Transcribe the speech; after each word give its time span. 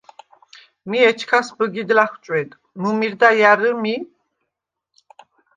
მი 0.89 0.97
ეჩქას 1.09 1.47
ბჷგიდ 1.57 1.89
ლა̈ხუ̂ჭუ̂ედ: 1.97 2.51
“მუ 2.79 2.89
მირდა 2.97 3.29
ჲა̈რჷ 3.39 3.71
მი?” 3.81 3.95